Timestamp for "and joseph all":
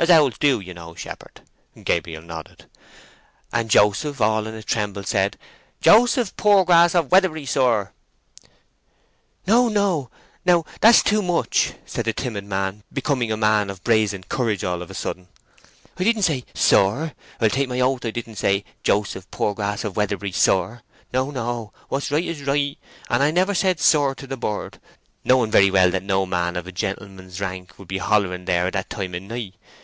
3.52-4.46